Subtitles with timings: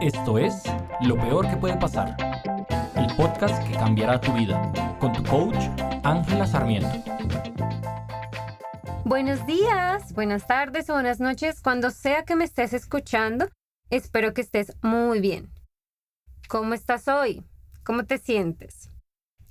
[0.00, 0.62] Esto es
[1.00, 2.16] Lo Peor que puede pasar,
[2.96, 5.56] el podcast que cambiará tu vida, con tu coach
[6.02, 6.88] Ángela Sarmiento.
[9.04, 13.48] Buenos días, buenas tardes o buenas noches, cuando sea que me estés escuchando,
[13.90, 15.52] espero que estés muy bien.
[16.48, 17.42] ¿Cómo estás hoy?
[17.84, 18.90] ¿Cómo te sientes?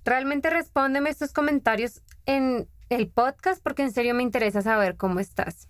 [0.06, 5.70] Realmente respóndeme estos comentarios en el podcast porque en serio me interesa saber cómo estás.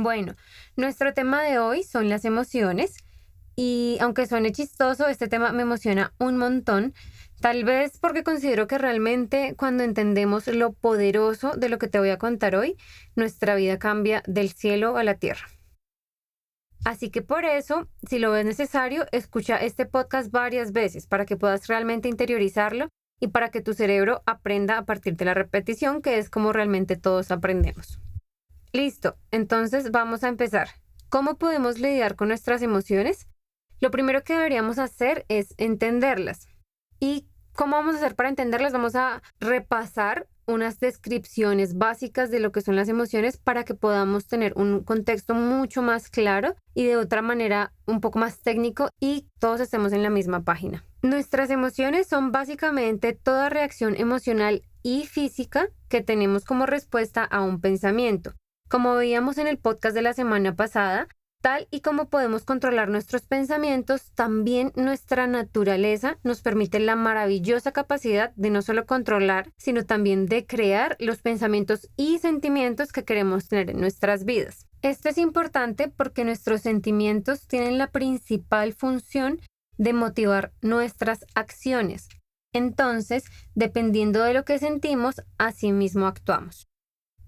[0.00, 0.36] Bueno,
[0.76, 2.98] nuestro tema de hoy son las emociones
[3.56, 6.94] y aunque suene chistoso, este tema me emociona un montón,
[7.40, 12.10] tal vez porque considero que realmente cuando entendemos lo poderoso de lo que te voy
[12.10, 12.76] a contar hoy,
[13.16, 15.48] nuestra vida cambia del cielo a la tierra.
[16.84, 21.36] Así que por eso, si lo ves necesario, escucha este podcast varias veces para que
[21.36, 26.18] puedas realmente interiorizarlo y para que tu cerebro aprenda a partir de la repetición, que
[26.18, 27.98] es como realmente todos aprendemos.
[28.72, 30.68] Listo, entonces vamos a empezar.
[31.08, 33.26] ¿Cómo podemos lidiar con nuestras emociones?
[33.80, 36.48] Lo primero que deberíamos hacer es entenderlas.
[37.00, 38.74] ¿Y cómo vamos a hacer para entenderlas?
[38.74, 44.26] Vamos a repasar unas descripciones básicas de lo que son las emociones para que podamos
[44.26, 49.28] tener un contexto mucho más claro y de otra manera un poco más técnico y
[49.38, 50.84] todos estemos en la misma página.
[51.02, 57.60] Nuestras emociones son básicamente toda reacción emocional y física que tenemos como respuesta a un
[57.60, 58.34] pensamiento.
[58.68, 61.08] Como veíamos en el podcast de la semana pasada,
[61.40, 68.32] Tal y como podemos controlar nuestros pensamientos, también nuestra naturaleza nos permite la maravillosa capacidad
[68.34, 73.70] de no solo controlar, sino también de crear los pensamientos y sentimientos que queremos tener
[73.70, 74.66] en nuestras vidas.
[74.82, 79.40] Esto es importante porque nuestros sentimientos tienen la principal función
[79.76, 82.08] de motivar nuestras acciones.
[82.52, 86.66] Entonces, dependiendo de lo que sentimos, así mismo actuamos.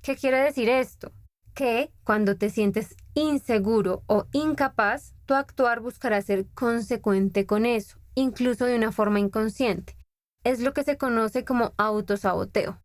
[0.03, 1.13] ¿Qué quiere decir esto?
[1.55, 8.65] Que cuando te sientes inseguro o incapaz, tu actuar buscará ser consecuente con eso, incluso
[8.65, 9.97] de una forma inconsciente.
[10.45, 12.81] Es lo que se conoce como autosaboteo.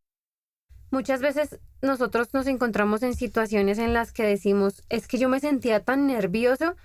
[0.91, 5.39] Muchas veces nosotros nos encontramos en situaciones en las que decimos, es que yo me
[5.39, 6.75] sentía tan nervioso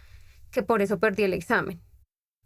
[0.50, 1.80] que por eso perdí el examen.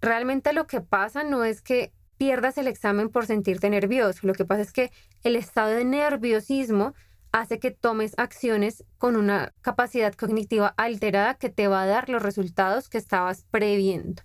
[0.01, 4.45] Realmente lo que pasa no es que pierdas el examen por sentirte nervioso, lo que
[4.45, 4.93] pasa es que
[5.23, 6.95] el estado de nerviosismo
[7.35, 12.23] hace que tomes acciones con una capacidad cognitiva alterada que te va a dar los
[12.23, 14.23] resultados que estabas previendo.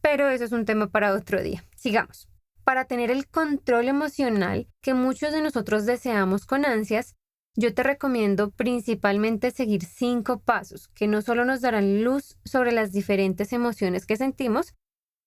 [0.00, 1.62] Pero eso es un tema para otro día.
[1.76, 2.30] Sigamos.
[2.64, 7.14] Para tener el control emocional que muchos de nosotros deseamos con ansias,
[7.56, 12.90] yo te recomiendo principalmente seguir cinco pasos que no solo nos darán luz sobre las
[12.90, 14.74] diferentes emociones que sentimos,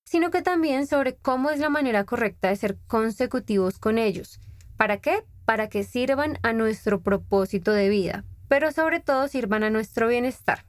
[0.04, 4.40] sino que también sobre cómo es la manera correcta de ser consecutivos con ellos.
[4.76, 5.24] ¿Para qué?
[5.50, 10.64] Para que sirvan a nuestro propósito de vida, pero sobre todo sirvan a nuestro bienestar.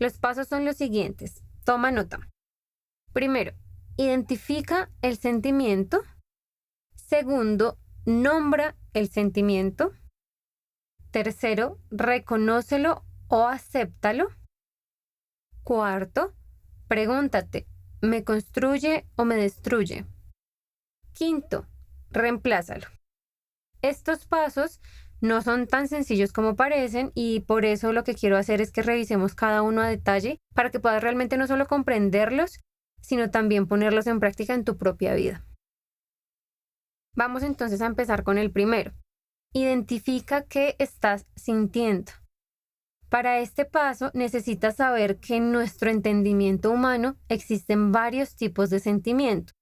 [0.00, 1.44] Los pasos son los siguientes.
[1.62, 2.28] Toma nota.
[3.12, 3.52] Primero,
[3.96, 6.02] identifica el sentimiento.
[6.96, 9.92] Segundo, nombra el sentimiento.
[11.12, 14.26] Tercero, reconócelo o acéptalo.
[15.62, 16.34] Cuarto,
[16.88, 17.68] pregúntate,
[18.00, 20.04] ¿me construye o me destruye?
[21.12, 21.68] Quinto,
[22.10, 22.88] reemplázalo.
[23.82, 24.80] Estos pasos
[25.20, 28.82] no son tan sencillos como parecen y por eso lo que quiero hacer es que
[28.82, 32.60] revisemos cada uno a detalle para que puedas realmente no solo comprenderlos,
[33.00, 35.44] sino también ponerlos en práctica en tu propia vida.
[37.14, 38.92] Vamos entonces a empezar con el primero.
[39.52, 42.12] Identifica qué estás sintiendo.
[43.08, 49.54] Para este paso necesitas saber que en nuestro entendimiento humano existen varios tipos de sentimientos.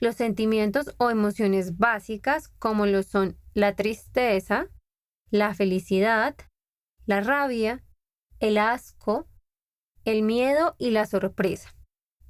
[0.00, 4.68] Los sentimientos o emociones básicas como lo son la tristeza,
[5.30, 6.36] la felicidad,
[7.06, 7.82] la rabia,
[8.40, 9.28] el asco,
[10.04, 11.74] el miedo y la sorpresa.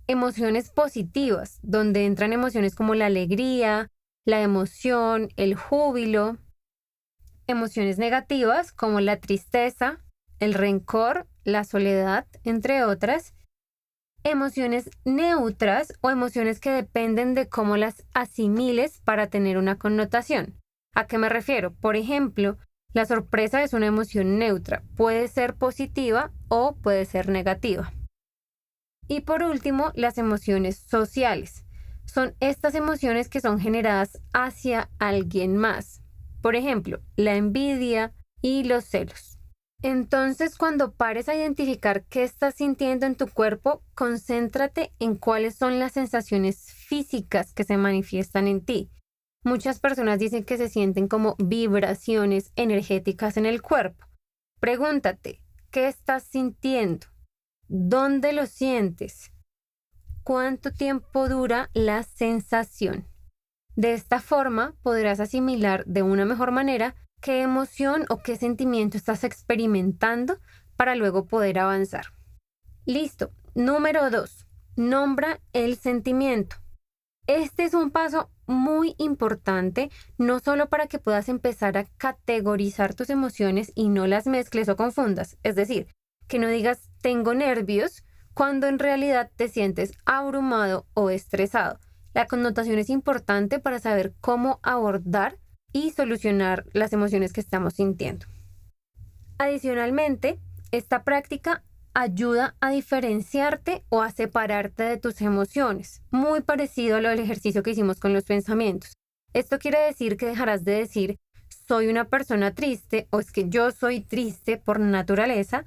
[0.06, 3.90] Emociones positivas, donde entran emociones como la alegría,
[4.24, 6.38] la emoción, el júbilo.
[7.46, 10.04] Emociones negativas como la tristeza,
[10.38, 13.34] el rencor, la soledad, entre otras.
[14.24, 20.58] Emociones neutras o emociones que dependen de cómo las asimiles para tener una connotación.
[20.94, 21.74] ¿A qué me refiero?
[21.74, 22.58] Por ejemplo,
[22.92, 27.92] la sorpresa es una emoción neutra, puede ser positiva o puede ser negativa.
[29.08, 31.64] Y por último, las emociones sociales.
[32.04, 36.02] Son estas emociones que son generadas hacia alguien más.
[36.40, 39.38] Por ejemplo, la envidia y los celos.
[39.82, 45.78] Entonces, cuando pares a identificar qué estás sintiendo en tu cuerpo, concéntrate en cuáles son
[45.78, 48.90] las sensaciones físicas que se manifiestan en ti.
[49.48, 54.04] Muchas personas dicen que se sienten como vibraciones energéticas en el cuerpo.
[54.60, 55.40] Pregúntate,
[55.70, 57.06] ¿qué estás sintiendo?
[57.66, 59.32] ¿Dónde lo sientes?
[60.22, 63.08] ¿Cuánto tiempo dura la sensación?
[63.74, 69.24] De esta forma podrás asimilar de una mejor manera qué emoción o qué sentimiento estás
[69.24, 70.40] experimentando
[70.76, 72.08] para luego poder avanzar.
[72.84, 73.30] Listo.
[73.54, 74.46] Número 2.
[74.76, 76.56] Nombra el sentimiento.
[77.26, 83.10] Este es un paso muy importante, no solo para que puedas empezar a categorizar tus
[83.10, 85.36] emociones y no las mezcles o confundas.
[85.44, 85.86] Es decir,
[86.26, 88.04] que no digas tengo nervios
[88.34, 91.78] cuando en realidad te sientes abrumado o estresado.
[92.14, 95.38] La connotación es importante para saber cómo abordar
[95.72, 98.26] y solucionar las emociones que estamos sintiendo.
[99.38, 100.40] Adicionalmente,
[100.72, 101.62] esta práctica
[101.98, 107.64] ayuda a diferenciarte o a separarte de tus emociones, muy parecido a lo del ejercicio
[107.64, 108.92] que hicimos con los pensamientos.
[109.32, 111.16] Esto quiere decir que dejarás de decir
[111.66, 115.64] soy una persona triste o es que yo soy triste por naturaleza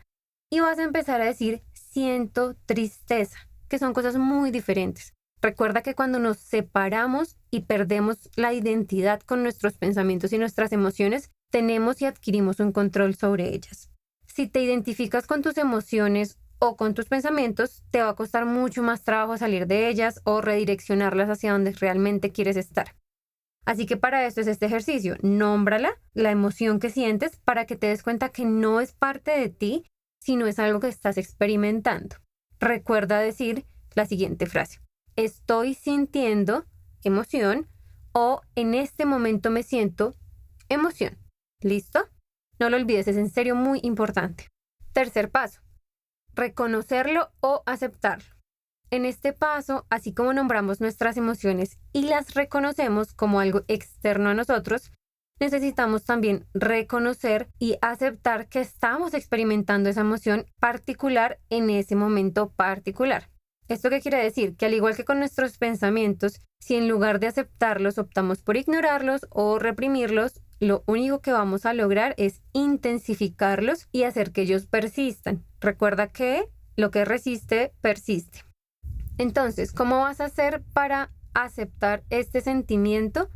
[0.50, 3.38] y vas a empezar a decir siento tristeza,
[3.68, 5.14] que son cosas muy diferentes.
[5.42, 11.30] Recuerda que cuando nos separamos y perdemos la identidad con nuestros pensamientos y nuestras emociones,
[11.52, 13.91] tenemos y adquirimos un control sobre ellas.
[14.34, 18.82] Si te identificas con tus emociones o con tus pensamientos, te va a costar mucho
[18.82, 22.96] más trabajo salir de ellas o redireccionarlas hacia donde realmente quieres estar.
[23.66, 25.18] Así que para esto es este ejercicio.
[25.22, 29.50] Nómbrala, la emoción que sientes, para que te des cuenta que no es parte de
[29.50, 29.86] ti,
[30.20, 32.16] sino es algo que estás experimentando.
[32.60, 34.80] Recuerda decir la siguiente frase.
[35.18, 36.66] Estoy sintiendo
[37.04, 37.68] emoción
[38.14, 40.16] o en este momento me siento
[40.70, 41.18] emoción.
[41.60, 42.08] ¿Listo?
[42.62, 44.46] No lo olvides, es en serio muy importante.
[44.94, 45.62] Tercer paso,
[46.36, 48.36] reconocerlo o aceptarlo.
[48.92, 54.36] En este paso, así como nombramos nuestras emociones y las reconocemos como algo externo a
[54.36, 54.92] nosotros,
[55.40, 63.32] necesitamos también reconocer y aceptar que estamos experimentando esa emoción particular en ese momento particular.
[63.70, 64.56] ¿Esto qué quiere decir?
[64.56, 69.26] Que al igual que con nuestros pensamientos, si en lugar de aceptarlos optamos por ignorarlos
[69.32, 75.44] o reprimirlos, lo único que vamos a lograr es intensificarlos y hacer que ellos persistan.
[75.60, 78.46] Recuerda que lo que resiste, persiste.
[79.18, 83.30] Entonces, ¿cómo vas a hacer para aceptar este sentimiento?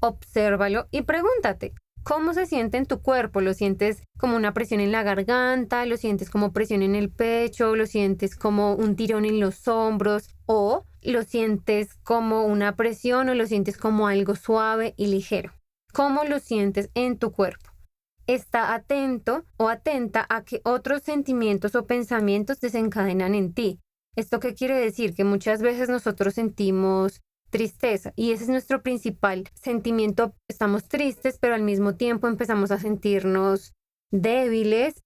[0.00, 3.40] Obsérvalo y pregúntate, ¿cómo se siente en tu cuerpo?
[3.40, 5.86] ¿Lo sientes como una presión en la garganta?
[5.86, 7.76] ¿Lo sientes como presión en el pecho?
[7.76, 10.34] ¿Lo sientes como un tirón en los hombros?
[10.46, 15.52] ¿O lo sientes como una presión o lo sientes como algo suave y ligero?
[15.94, 17.70] Cómo lo sientes en tu cuerpo.
[18.26, 23.80] Está atento o atenta a que otros sentimientos o pensamientos desencadenan en ti.
[24.16, 25.14] ¿Esto qué quiere decir?
[25.14, 30.34] Que muchas veces nosotros sentimos tristeza y ese es nuestro principal sentimiento.
[30.48, 33.72] Estamos tristes, pero al mismo tiempo empezamos a sentirnos
[34.10, 35.02] débiles.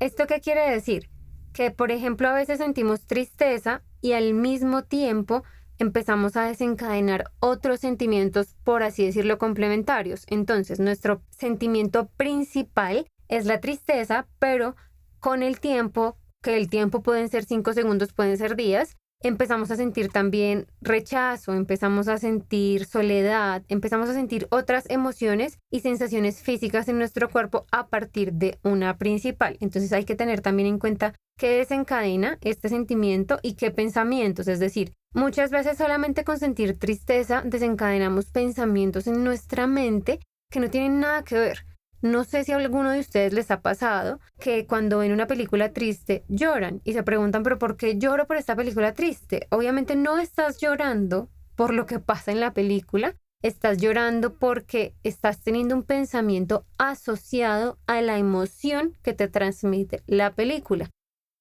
[0.00, 1.10] ¿Esto qué quiere decir?
[1.52, 5.44] Que, por ejemplo, a veces sentimos tristeza y al mismo tiempo
[5.78, 10.24] empezamos a desencadenar otros sentimientos, por así decirlo, complementarios.
[10.28, 14.76] Entonces, nuestro sentimiento principal es la tristeza, pero
[15.20, 19.76] con el tiempo, que el tiempo pueden ser cinco segundos, pueden ser días, empezamos a
[19.76, 26.88] sentir también rechazo, empezamos a sentir soledad, empezamos a sentir otras emociones y sensaciones físicas
[26.88, 29.56] en nuestro cuerpo a partir de una principal.
[29.60, 34.60] Entonces hay que tener también en cuenta qué desencadena este sentimiento y qué pensamientos, es
[34.60, 40.18] decir, Muchas veces solamente con sentir tristeza desencadenamos pensamientos en nuestra mente
[40.50, 41.66] que no tienen nada que ver.
[42.02, 45.72] No sé si a alguno de ustedes les ha pasado que cuando ven una película
[45.72, 49.46] triste lloran y se preguntan, pero ¿por qué lloro por esta película triste?
[49.50, 55.42] Obviamente no estás llorando por lo que pasa en la película, estás llorando porque estás
[55.42, 60.90] teniendo un pensamiento asociado a la emoción que te transmite la película.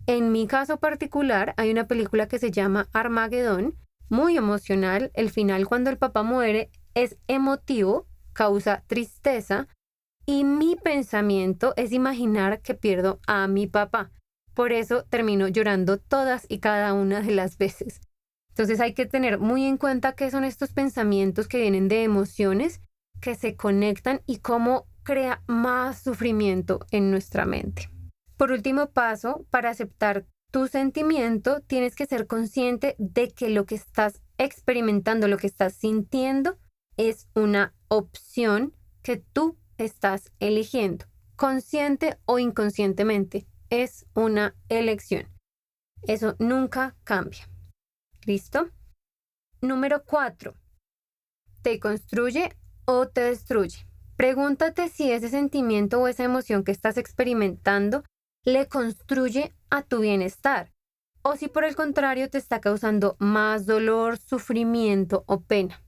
[0.05, 3.75] En mi caso particular, hay una película que se llama Armagedón,
[4.09, 5.11] muy emocional.
[5.13, 9.67] El final, cuando el papá muere, es emotivo, causa tristeza,
[10.25, 14.11] y mi pensamiento es imaginar que pierdo a mi papá.
[14.53, 18.01] Por eso termino llorando todas y cada una de las veces.
[18.49, 22.81] Entonces hay que tener muy en cuenta qué son estos pensamientos que vienen de emociones
[23.19, 27.89] que se conectan y cómo crea más sufrimiento en nuestra mente.
[28.37, 33.75] Por último paso, para aceptar tu sentimiento, tienes que ser consciente de que lo que
[33.75, 36.57] estás experimentando, lo que estás sintiendo,
[36.97, 43.47] es una opción que tú estás eligiendo, consciente o inconscientemente.
[43.69, 45.27] Es una elección.
[46.03, 47.49] Eso nunca cambia.
[48.25, 48.69] ¿Listo?
[49.61, 50.53] Número cuatro.
[51.61, 53.87] ¿Te construye o te destruye?
[54.15, 58.03] Pregúntate si ese sentimiento o esa emoción que estás experimentando
[58.45, 60.71] le construye a tu bienestar.
[61.25, 65.81] o si por el contrario te está causando más dolor, sufrimiento o pena.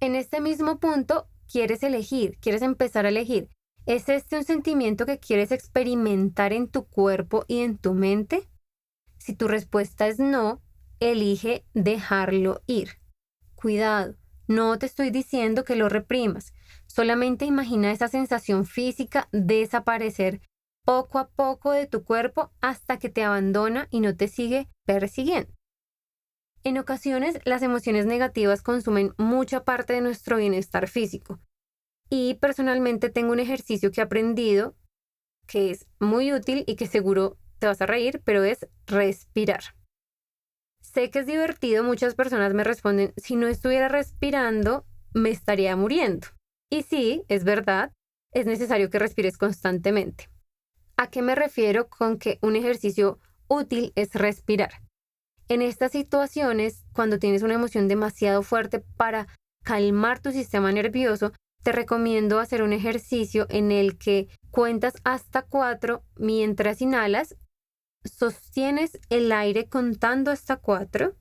[0.00, 3.50] En este mismo punto, quieres elegir, quieres empezar a elegir.
[3.86, 8.48] ¿Es este un sentimiento que quieres experimentar en tu cuerpo y en tu mente?
[9.18, 10.60] Si tu respuesta es no,
[10.98, 12.98] elige dejarlo ir.
[13.54, 14.16] Cuidado,
[14.48, 16.52] no te estoy diciendo que lo reprimas,
[16.88, 20.40] solamente imagina esa sensación física desaparecer
[20.84, 25.52] poco a poco de tu cuerpo hasta que te abandona y no te sigue persiguiendo.
[26.64, 31.40] En ocasiones, las emociones negativas consumen mucha parte de nuestro bienestar físico.
[32.08, 34.76] Y personalmente tengo un ejercicio que he aprendido
[35.46, 39.62] que es muy útil y que seguro te vas a reír, pero es respirar.
[40.80, 44.84] Sé que es divertido, muchas personas me responden, si no estuviera respirando,
[45.14, 46.28] me estaría muriendo.
[46.70, 47.92] Y sí, es verdad,
[48.32, 50.31] es necesario que respires constantemente.
[51.02, 53.18] ¿A qué me refiero con que un ejercicio
[53.48, 54.82] útil es respirar?
[55.48, 59.26] En estas situaciones, cuando tienes una emoción demasiado fuerte para
[59.64, 61.32] calmar tu sistema nervioso,
[61.64, 67.34] te recomiendo hacer un ejercicio en el que cuentas hasta cuatro mientras inhalas,
[68.04, 71.16] sostienes el aire contando hasta cuatro,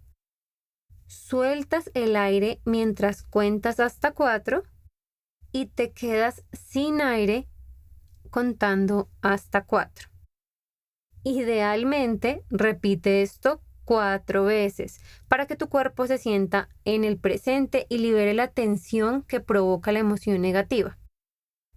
[1.07, 4.61] sueltas el aire mientras cuentas hasta cuatro
[5.51, 7.47] y te quedas sin aire
[8.31, 10.09] contando hasta cuatro.
[11.23, 17.99] Idealmente, repite esto cuatro veces para que tu cuerpo se sienta en el presente y
[17.99, 20.97] libere la tensión que provoca la emoción negativa.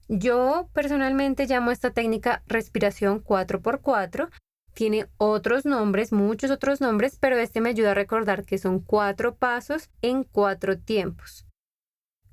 [0.08, 4.30] Yo personalmente llamo esta técnica respiración 4x4.
[4.74, 9.36] Tiene otros nombres, muchos otros nombres, pero este me ayuda a recordar que son cuatro
[9.36, 11.46] pasos en cuatro tiempos.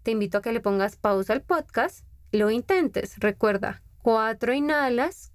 [0.03, 3.19] Te invito a que le pongas pausa al podcast, lo intentes.
[3.19, 5.31] Recuerda, cuatro inhalas,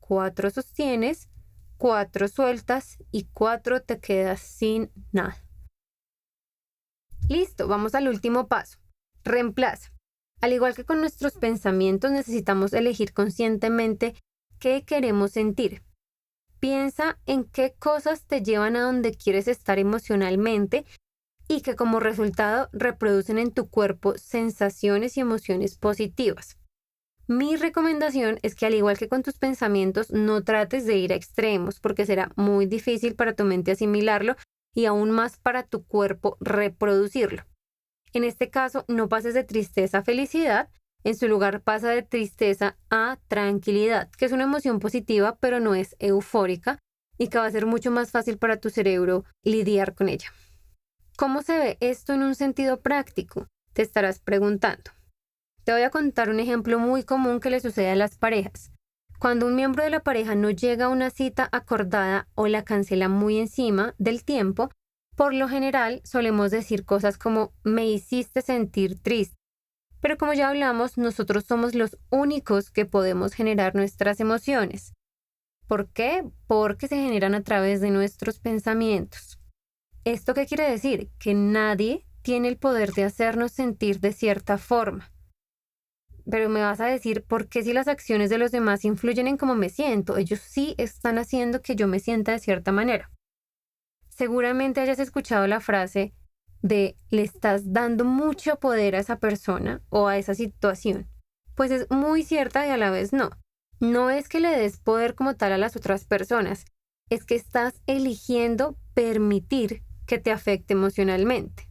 [0.00, 1.28] cuatro sostienes,
[1.76, 5.36] cuatro sueltas y cuatro te quedas sin nada.
[7.28, 8.78] Listo, vamos al último paso.
[9.24, 9.92] Reemplaza.
[10.40, 14.14] Al igual que con nuestros pensamientos, necesitamos elegir conscientemente
[14.58, 15.82] qué queremos sentir.
[16.60, 20.84] Piensa en qué cosas te llevan a donde quieres estar emocionalmente
[21.48, 26.58] y que como resultado reproducen en tu cuerpo sensaciones y emociones positivas.
[27.28, 31.16] Mi recomendación es que al igual que con tus pensamientos, no trates de ir a
[31.16, 34.36] extremos porque será muy difícil para tu mente asimilarlo
[34.74, 37.42] y aún más para tu cuerpo reproducirlo.
[38.12, 40.70] En este caso, no pases de tristeza a felicidad,
[41.02, 45.74] en su lugar pasa de tristeza a tranquilidad, que es una emoción positiva pero no
[45.74, 46.78] es eufórica
[47.18, 50.32] y que va a ser mucho más fácil para tu cerebro lidiar con ella.
[51.16, 53.48] ¿Cómo se ve esto en un sentido práctico?
[53.72, 54.95] Te estarás preguntando.
[55.66, 58.70] Te voy a contar un ejemplo muy común que le sucede a las parejas.
[59.18, 63.08] Cuando un miembro de la pareja no llega a una cita acordada o la cancela
[63.08, 64.70] muy encima del tiempo,
[65.16, 69.34] por lo general solemos decir cosas como me hiciste sentir triste.
[70.00, 74.92] Pero como ya hablamos, nosotros somos los únicos que podemos generar nuestras emociones.
[75.66, 76.22] ¿Por qué?
[76.46, 79.40] Porque se generan a través de nuestros pensamientos.
[80.04, 81.10] ¿Esto qué quiere decir?
[81.18, 85.10] Que nadie tiene el poder de hacernos sentir de cierta forma
[86.30, 89.36] pero me vas a decir, ¿por qué si las acciones de los demás influyen en
[89.36, 90.16] cómo me siento?
[90.16, 93.10] Ellos sí están haciendo que yo me sienta de cierta manera.
[94.08, 96.14] Seguramente hayas escuchado la frase
[96.62, 101.08] de le estás dando mucho poder a esa persona o a esa situación.
[101.54, 103.30] Pues es muy cierta y a la vez no.
[103.78, 106.64] No es que le des poder como tal a las otras personas,
[107.10, 111.68] es que estás eligiendo permitir que te afecte emocionalmente.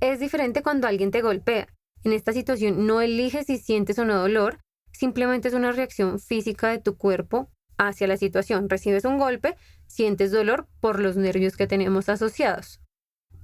[0.00, 1.73] Es diferente cuando alguien te golpea.
[2.04, 4.60] En esta situación no eliges si sientes o no dolor,
[4.92, 8.68] simplemente es una reacción física de tu cuerpo hacia la situación.
[8.68, 9.56] Recibes un golpe,
[9.86, 12.80] sientes dolor por los nervios que tenemos asociados.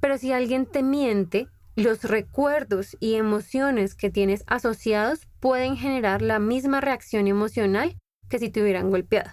[0.01, 6.39] Pero si alguien te miente, los recuerdos y emociones que tienes asociados pueden generar la
[6.39, 7.97] misma reacción emocional
[8.29, 9.31] que si te hubieran golpeado.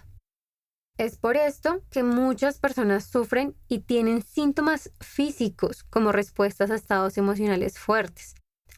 [0.96, 7.18] Es por esto que muchas personas sufren y tienen síntomas físicos como respuestas a estados
[7.18, 8.34] emocionales fuertes.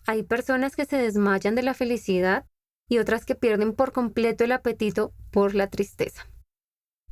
[0.07, 2.47] Hay personas que se desmayan de la felicidad
[2.89, 6.27] y otras que pierden por completo el apetito por la tristeza.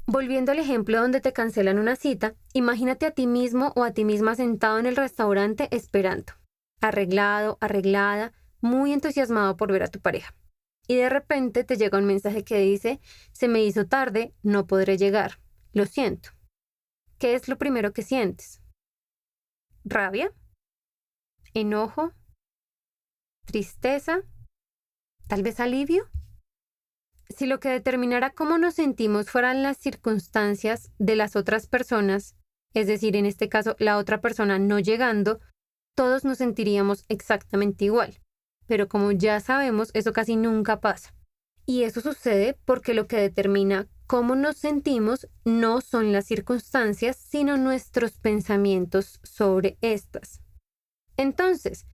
[0.06, 4.04] Volviendo al ejemplo donde te cancelan una cita, imagínate a ti mismo o a ti
[4.04, 6.32] misma sentado en el restaurante esperando,
[6.80, 10.34] arreglado, arreglada, muy entusiasmado por ver a tu pareja.
[10.86, 13.00] Y de repente te llega un mensaje que dice,
[13.32, 15.38] se me hizo tarde, no podré llegar,
[15.74, 16.30] lo siento.
[17.18, 18.62] ¿Qué es lo primero que sientes?
[19.84, 20.32] ¿Rabia?
[21.52, 22.12] ¿Enojo?
[23.48, 24.20] Tristeza,
[25.26, 26.10] tal vez alivio.
[27.30, 32.36] Si lo que determinara cómo nos sentimos fueran las circunstancias de las otras personas,
[32.74, 35.40] es decir, en este caso la otra persona no llegando,
[35.96, 38.18] todos nos sentiríamos exactamente igual.
[38.66, 41.14] Pero como ya sabemos, eso casi nunca pasa.
[41.64, 47.56] Y eso sucede porque lo que determina cómo nos sentimos no son las circunstancias, sino
[47.56, 50.42] nuestros pensamientos sobre estas.
[51.16, 51.86] Entonces,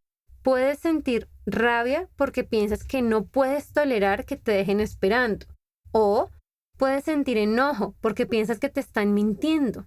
[0.44, 5.46] puedes sentir rabia porque piensas que no puedes tolerar que te dejen esperando.
[5.90, 6.30] O
[6.76, 9.86] puedes sentir enojo porque piensas que te están mintiendo.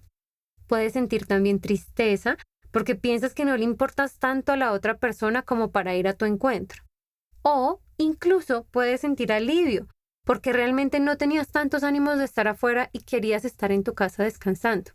[0.66, 2.36] Puedes sentir también tristeza
[2.72, 6.14] porque piensas que no le importas tanto a la otra persona como para ir a
[6.14, 6.82] tu encuentro.
[7.42, 9.86] O incluso puedes sentir alivio
[10.24, 14.24] porque realmente no tenías tantos ánimos de estar afuera y querías estar en tu casa
[14.24, 14.90] descansando.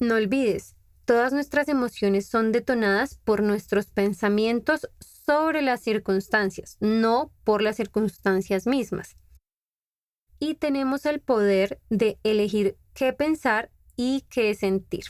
[0.00, 0.74] No olvides,
[1.10, 8.68] todas nuestras emociones son detonadas por nuestros pensamientos sobre las circunstancias, no por las circunstancias
[8.68, 9.16] mismas.
[10.38, 15.06] Y tenemos el poder de elegir qué pensar y qué sentir.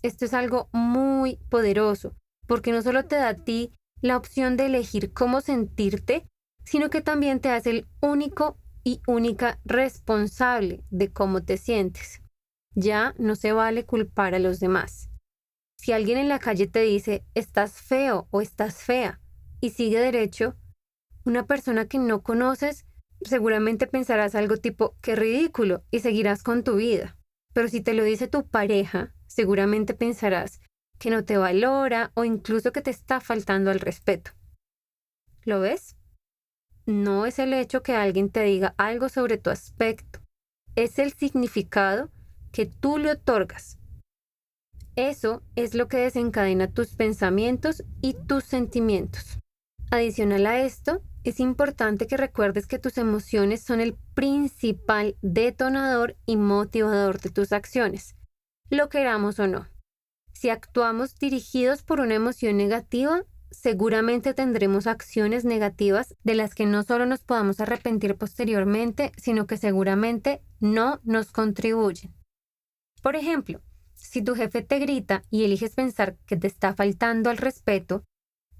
[0.00, 2.14] Esto es algo muy poderoso,
[2.46, 6.26] porque no solo te da a ti la opción de elegir cómo sentirte,
[6.64, 12.23] sino que también te hace el único y única responsable de cómo te sientes.
[12.74, 15.10] Ya no se vale culpar a los demás.
[15.78, 19.20] Si alguien en la calle te dice estás feo o estás fea
[19.60, 20.56] y sigue derecho,
[21.24, 22.86] una persona que no conoces
[23.22, 27.16] seguramente pensarás algo tipo qué ridículo y seguirás con tu vida.
[27.52, 30.60] Pero si te lo dice tu pareja, seguramente pensarás
[30.98, 34.32] que no te valora o incluso que te está faltando al respeto.
[35.44, 35.96] ¿Lo ves?
[36.86, 40.20] No es el hecho que alguien te diga algo sobre tu aspecto,
[40.76, 42.10] es el significado
[42.54, 43.78] que tú le otorgas.
[44.94, 49.40] Eso es lo que desencadena tus pensamientos y tus sentimientos.
[49.90, 56.36] Adicional a esto, es importante que recuerdes que tus emociones son el principal detonador y
[56.36, 58.14] motivador de tus acciones,
[58.70, 59.66] lo queramos o no.
[60.32, 66.84] Si actuamos dirigidos por una emoción negativa, seguramente tendremos acciones negativas de las que no
[66.84, 72.14] solo nos podamos arrepentir posteriormente, sino que seguramente no nos contribuyen.
[73.04, 73.60] Por ejemplo,
[73.92, 78.02] si tu jefe te grita y eliges pensar que te está faltando al respeto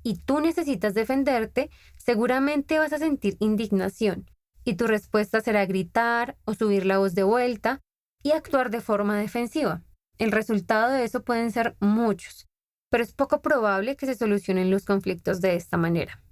[0.02, 4.30] y tú necesitas defenderte, seguramente vas a sentir indignación
[4.62, 7.80] y tu respuesta será gritar o subir la voz de vuelta
[8.22, 9.82] y actuar de forma defensiva.
[10.18, 12.46] El resultado de eso pueden ser muchos,
[12.90, 16.22] pero es poco probable que se solucionen los conflictos de esta manera.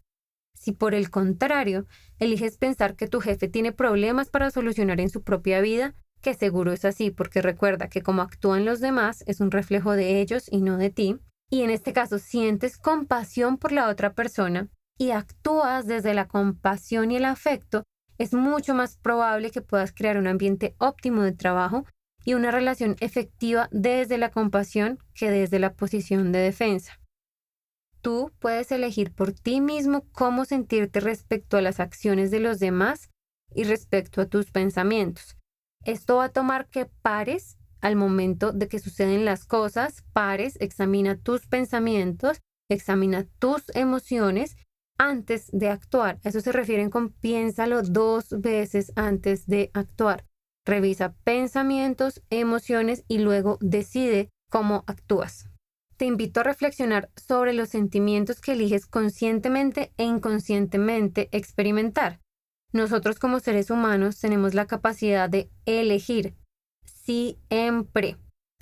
[0.54, 1.86] Si por el contrario
[2.18, 6.72] eliges pensar que tu jefe tiene problemas para solucionar en su propia vida, que seguro
[6.72, 10.62] es así porque recuerda que como actúan los demás es un reflejo de ellos y
[10.62, 11.18] no de ti,
[11.50, 17.10] y en este caso sientes compasión por la otra persona y actúas desde la compasión
[17.10, 17.82] y el afecto,
[18.18, 21.84] es mucho más probable que puedas crear un ambiente óptimo de trabajo
[22.24, 27.00] y una relación efectiva desde la compasión que desde la posición de defensa.
[28.00, 33.10] Tú puedes elegir por ti mismo cómo sentirte respecto a las acciones de los demás
[33.54, 35.36] y respecto a tus pensamientos.
[35.84, 41.16] Esto va a tomar que pares al momento de que suceden las cosas, pares, examina
[41.16, 42.40] tus pensamientos,
[42.70, 44.56] examina tus emociones
[44.98, 46.20] antes de actuar.
[46.22, 50.24] eso se refieren con piénsalo dos veces antes de actuar.
[50.64, 55.48] Revisa pensamientos, emociones y luego decide cómo actúas.
[55.96, 62.21] Te invito a reflexionar sobre los sentimientos que eliges conscientemente e inconscientemente experimentar.
[62.72, 66.34] Nosotros como seres humanos tenemos la capacidad de elegir
[66.86, 68.16] siempre.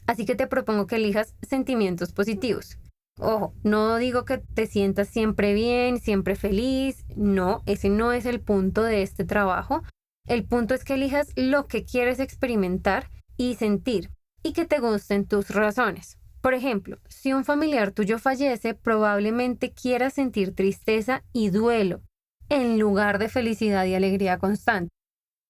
[0.07, 2.79] Así que te propongo que elijas sentimientos positivos.
[3.21, 7.05] Ojo, no digo que te sientas siempre bien, siempre feliz.
[7.15, 9.83] No, ese no es el punto de este trabajo.
[10.27, 14.11] El punto es que elijas lo que quieres experimentar y sentir
[14.43, 16.19] y que te gusten tus razones.
[16.41, 22.01] Por ejemplo, si un familiar tuyo fallece, probablemente quieras sentir tristeza y duelo
[22.51, 24.91] en lugar de felicidad y alegría constante.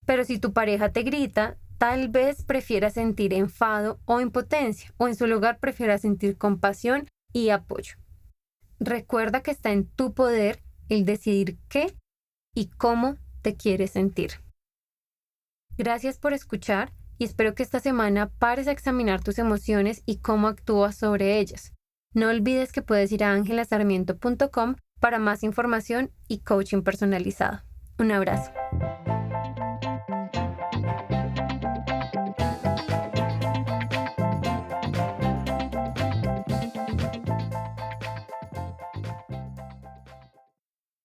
[0.07, 5.17] Pero si tu pareja te grita, tal vez prefieras sentir enfado o impotencia, o en
[5.17, 7.95] su lugar prefieras sentir compasión y apoyo.
[8.79, 11.97] Recuerda que está en tu poder el decidir qué
[12.55, 14.33] y cómo te quieres sentir.
[15.79, 20.49] Gracias por escuchar y espero que esta semana pares a examinar tus emociones y cómo
[20.49, 21.73] actúas sobre ellas.
[22.13, 27.63] No olvides que puedes ir a angelasarmiento.com para más información y coaching personalizado.
[27.99, 28.53] Un abrazo.